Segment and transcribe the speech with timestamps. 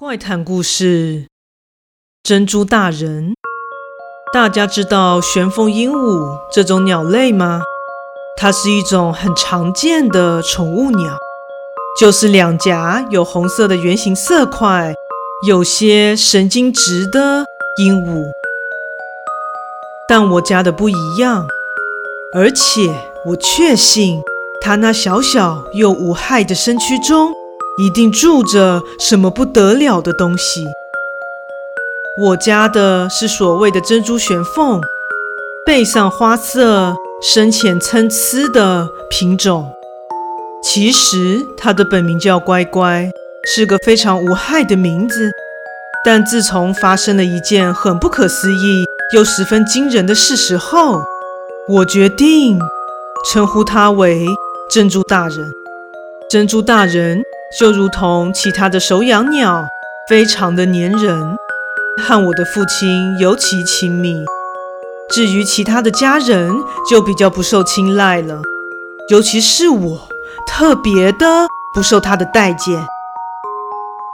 [0.00, 1.26] 怪谈故事：
[2.22, 3.34] 珍珠大人。
[4.32, 7.62] 大家知道玄凤鹦鹉这种鸟类吗？
[8.36, 11.16] 它是一种很常见的宠物鸟，
[11.98, 14.94] 就是两颊有红色的圆形色块，
[15.48, 17.44] 有些神经质的
[17.78, 18.22] 鹦鹉。
[20.08, 21.44] 但我家的不一样，
[22.32, 22.94] 而且
[23.26, 24.22] 我确信
[24.60, 27.32] 它那小小又无害的身躯中。
[27.78, 30.66] 一定住着什么不得了的东西。
[32.20, 34.80] 我家的是所谓的珍珠玄凤，
[35.64, 39.70] 背上花色深浅参差的品种。
[40.60, 43.08] 其实它的本名叫乖乖，
[43.46, 45.30] 是个非常无害的名字。
[46.04, 51.00] 但自从发生了一件很不可思议又十分惊人的事实后，
[51.68, 52.58] 我决定
[53.30, 54.26] 称呼它为
[54.68, 55.52] 珍珠大人。
[56.28, 57.22] 珍珠大人。
[57.56, 59.64] 就如同其他的手养鸟，
[60.06, 61.36] 非常的粘人，
[62.02, 64.22] 和我的父亲尤其亲密。
[65.10, 66.54] 至于其他的家人，
[66.90, 68.42] 就比较不受青睐了。
[69.08, 70.08] 尤其是我，
[70.46, 72.86] 特别的不受他的待见。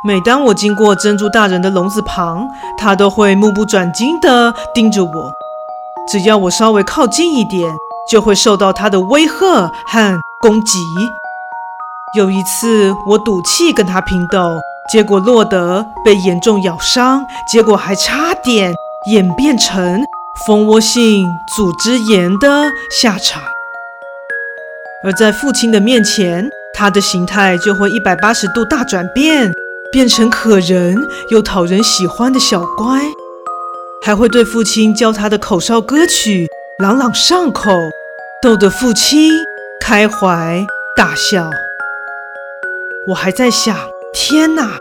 [0.07, 2.47] 每当我经过珍珠大人的笼子旁，
[2.79, 5.33] 他都会目不转睛地盯着我。
[6.07, 7.75] 只要我稍微靠近一点，
[8.09, 10.79] 就会受到他的威吓和攻击。
[12.15, 18.73] 有一次，我赌气跟他拼斗，结果落得被严重咬伤，结果还差点
[19.11, 20.01] 演变成
[20.47, 22.71] 蜂窝性组织炎的
[23.03, 23.43] 下场。
[25.03, 29.53] 而在父亲的面前，他的形态就会一百八十度大转变，
[29.91, 30.97] 变成可人
[31.31, 33.01] 又讨人喜欢的小乖，
[34.05, 36.47] 还会对父亲教他的口哨歌曲
[36.79, 37.73] 朗朗上口，
[38.41, 39.33] 逗得父亲
[39.81, 40.65] 开怀
[40.97, 41.51] 大笑。
[43.07, 43.77] 我还在想，
[44.15, 44.79] 天哪，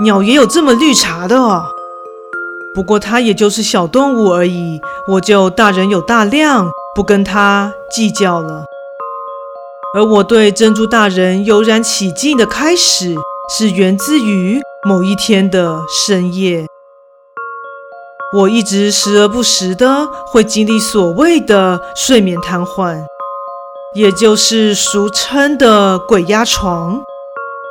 [0.00, 1.64] 鸟也有这么绿茶的哦。
[2.72, 8.64] 不过它也就是小动物而已，我就大人有大量，不跟它计较了。
[9.96, 13.16] 而我对珍珠大人油然起敬的开始，
[13.58, 16.66] 是源自于某一天的深夜。
[18.36, 23.04] 我一直时而不时的会经历所谓的睡眠瘫痪，
[23.94, 27.02] 也就是俗称的鬼压床。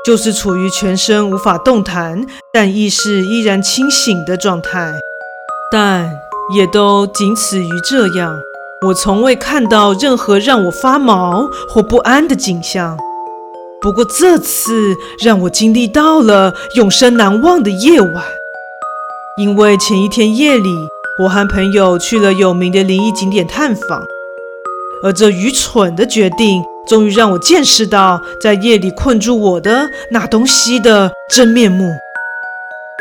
[0.05, 4.93] 就是处于全身无法动弹，但意识依然清醒的状态，
[5.71, 6.11] 但
[6.53, 8.37] 也都仅此于这样。
[8.87, 12.97] 我从未看到任何让我发毛或不安的景象。
[13.81, 14.93] 不过这次
[15.23, 18.25] 让我经历到了永生难忘的夜晚，
[19.37, 20.69] 因为前一天夜里，
[21.19, 24.03] 我和朋友去了有名的灵异景点探访，
[25.01, 26.61] 而这愚蠢的决定。
[26.87, 31.95] 终于让我见识到在夜里困住我的那东西的真面目。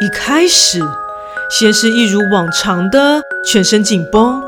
[0.00, 0.80] 一开始，
[1.50, 4.40] 先是一如往常的全身紧绷，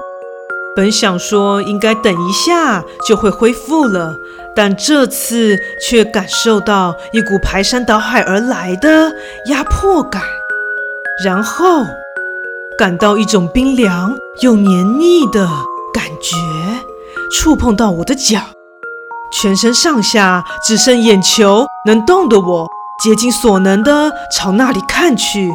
[0.77, 4.17] 本想说应该等一下就会恢复了，
[4.55, 9.13] 但这次却感受到一股排山倒海而来的
[9.47, 10.23] 压迫感，
[11.25, 11.85] 然后
[12.79, 15.47] 感到一种冰凉又黏腻的
[15.93, 16.37] 感觉，
[17.33, 18.54] 触碰到我的脚。
[19.43, 22.69] 全身上下只剩眼球能动的我，
[23.03, 25.53] 竭尽所能地朝那里看去。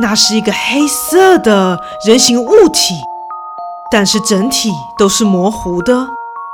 [0.00, 3.00] 那是一个黑色的人形物体，
[3.90, 6.08] 但是整体都是模糊的。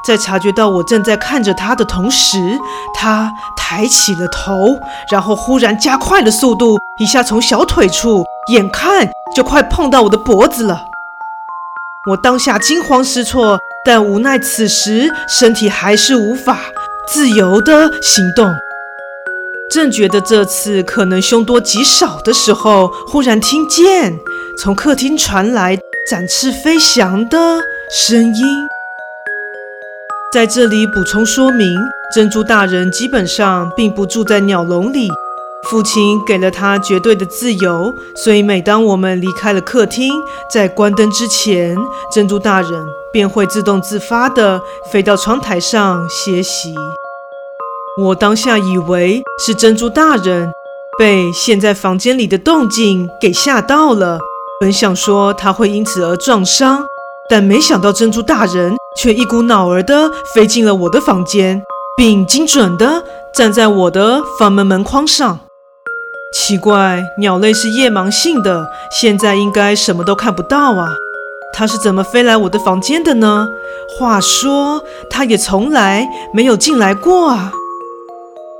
[0.06, 2.59] 在察觉到我正在看着他的同时，
[2.94, 4.78] 他抬起了头，
[5.11, 8.22] 然后忽然加快了速度，一下从小腿处，
[8.53, 10.84] 眼看就快碰到我的脖子了。
[12.11, 13.59] 我当下惊慌失措。
[13.84, 16.59] 但无奈此时身体还是无法
[17.06, 18.55] 自由的行动。
[19.71, 24.19] 正觉得这次可能凶多吉少的时候，忽然听见
[24.58, 25.76] 从客厅传来
[26.08, 27.61] 展翅飞翔的
[27.91, 28.44] 声音。
[30.32, 31.79] 在这里补充说明，
[32.14, 35.08] 珍珠大人基本上并不住在鸟笼里，
[35.70, 40.12] 父亲给了他绝对的自由，所以每当我们离开了客厅，
[40.52, 41.76] 在关灯之前，
[42.12, 42.87] 珍珠大人。
[43.14, 46.75] 便会自动自发地飞到窗台上歇息。
[47.96, 50.50] 我当下以为是珍珠大人
[50.99, 54.19] 被现在房间里的动静给吓到了，
[54.60, 56.84] 本想说他会因此而撞伤，
[57.31, 61.62] 但没想到珍珠大人却一股脑儿地飞进了我的房间，
[61.96, 65.38] 并精准地站在我的房门门框上。
[66.34, 70.88] 奇怪，鸟类是夜盲性的，现在应该什么都看不到啊。
[71.52, 73.46] 它是怎么飞来我的房间的呢？
[73.96, 77.52] 话说，它也从来没有进来过啊。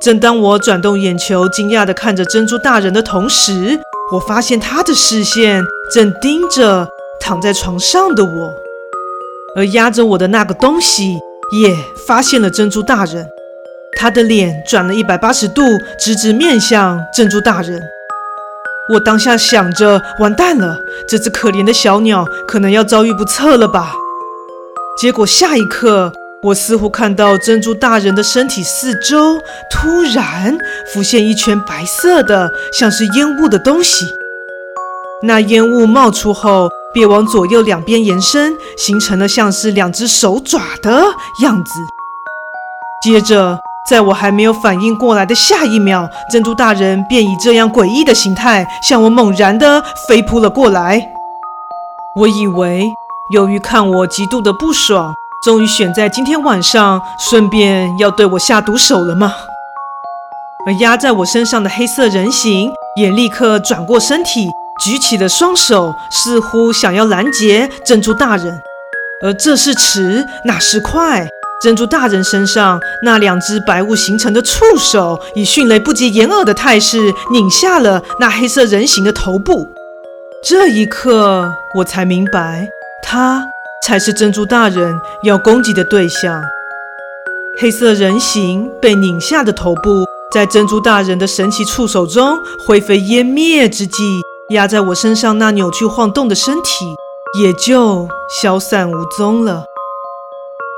[0.01, 3.81] 正当我转动眼球，惊讶地看着珍珠大人的同时，
[4.13, 6.87] 我发现他的视线正盯着
[7.21, 8.53] 躺在床上的我，
[9.57, 11.19] 而压着我的那个东西
[11.51, 11.77] 也
[12.07, 13.27] 发现了珍珠大人。
[13.97, 15.63] 他的脸转了一百八十度，
[15.99, 17.83] 直直面向珍珠大人。
[18.93, 20.77] 我当下想着，完蛋了，
[21.09, 23.95] 这只可怜的小鸟可能要遭遇不测了吧？
[25.01, 26.13] 结果下一刻，
[26.43, 29.39] 我似乎看到珍珠大人的身体四周
[29.71, 30.57] 突然
[30.93, 34.05] 浮现一圈白色的，像是烟雾的东西。
[35.23, 41.03] 那烟雾冒出后，便往左右两边延伸，形成了像是两只手爪的
[41.43, 41.71] 样子。
[43.03, 43.59] 接着，
[43.89, 51.11] 在我还没有反应过来的下一秒，珍珠大人便以这样诡异的形态向我猛然地飞扑了过来。
[52.17, 52.89] 我以为，
[53.33, 55.13] 由于看我极度的不爽，
[55.45, 59.35] 终于选在今天晚上，顺便要对我下毒手了吗？
[60.67, 64.49] 而压在我身上的黑色人形也立刻转过身体，
[64.83, 68.63] 举起了双手，似乎想要拦截珍珠大人。
[69.23, 71.27] 而这是迟，那是快。
[71.63, 79.67] 珍珠大人身上那两只白雾形成的触手，以迅雷不及掩耳的态势拧下了那黑色人形的头部。
[80.43, 82.69] 这一刻，我才明白，
[83.03, 83.43] 他。
[83.87, 86.43] 才是珍珠大人要攻击的对象。
[87.61, 96.87] 黑色人形被拧下的头部，在珍珠大人的神奇触手中灰飞烟灭之际，压在我身上那扭曲晃动的身体
[97.39, 98.09] 也就
[98.41, 99.67] 消散无踪了。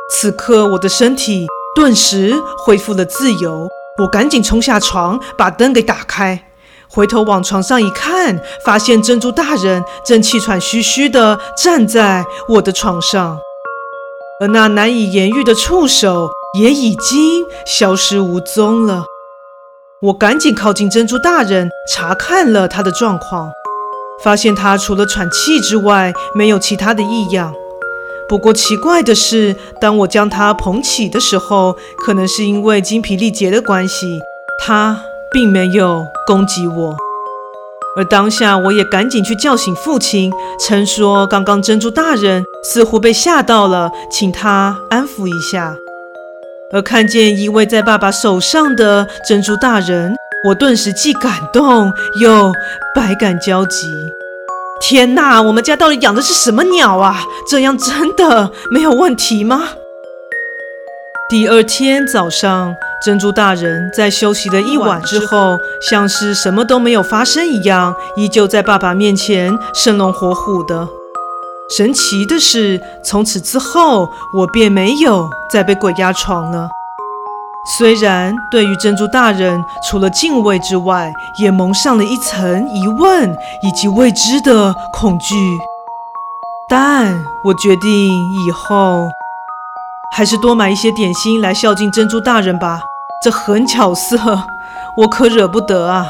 [0.09, 3.69] 此刻，我的身体顿时恢复了自由，
[3.99, 6.45] 我赶紧冲下床，把灯给打开。
[6.89, 13.37] 回头往床上一看，发现珍珠大人正气喘吁吁地站在我的床上，
[14.41, 16.31] 而那难以言喻的触手
[16.61, 19.05] 也已经消失无踪了。
[20.03, 23.51] 我赶紧靠近珍珠大人，查看了他的状况，
[24.23, 27.53] 发现他除了喘气之外，没有其他的异样。
[28.29, 34.21] 不过奇怪的是，当我将他捧起的时候，可能是因为精疲力竭的关系，
[34.65, 35.01] 他。
[35.29, 36.97] 并没有攻击我，
[37.97, 45.77] 而当下我也赶紧去叫醒父亲，称说刚刚珍珠大人似乎被吓到了，请他安抚一下。
[46.73, 50.15] 而看见依偎在爸爸手上的珍珠大人，
[50.49, 52.53] 我顿时既感动又
[52.95, 53.89] 百感交集。
[54.81, 57.25] 天哪，我们家到底养的是什么鸟啊？
[57.49, 59.71] 这样真的没有问题吗？
[61.29, 62.75] 第二天早上。
[63.05, 65.59] 珍珠大人在休息了一晚之后，
[65.91, 70.89] 像是什么都没有发生一样，依旧在爸爸面前生龙活虎的。
[71.77, 76.69] 神奇的是，从此之后，我便没有再被鬼压床了。
[77.67, 85.35] 虽然对于珍珠大人，除了敬畏之外，也蒙上了一层疑问以及未知的恐惧，
[86.69, 87.13] 但
[87.45, 87.91] 我决定
[88.47, 89.09] 以后。
[90.13, 92.81] 还是多买一些点心来孝敬珍珠大人吧，
[93.23, 94.17] 这很巧色，
[94.97, 96.07] 我可惹不得啊。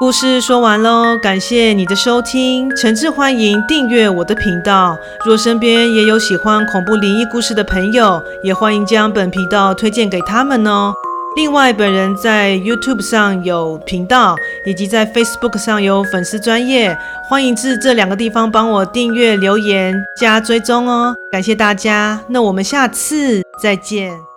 [0.00, 4.96] 故事说完喽，感谢你的收听，诚挚欢迎订阅我的频道。
[5.26, 10.92] 若身边也有喜欢恐怖灵异故事的朋友，也欢迎将本频道推荐给他们哦。
[11.34, 16.96] 另外，本人在 YouTube 上有频道，以及在 Facebook 上有粉丝专业，
[17.28, 24.27] 欢迎至这两个地方帮我订阅、留言、加追踪哦，感谢大家，那我们下次再见。